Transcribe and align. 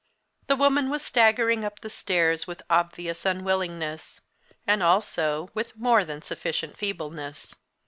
The 0.47 0.55
woman 0.55 0.89
was 0.89 1.03
staggering 1.05 1.63
up 1.63 1.81
the 1.81 1.87
stairs, 1.91 2.47
with 2.47 2.63
obvious 2.71 3.23
unwillingness 3.23 4.19
and, 4.65 4.81
also, 4.81 5.51
with 5.53 5.77
more 5.77 6.03
than 6.03 6.23
sufficient 6.23 6.75
feebleness. 6.75 7.53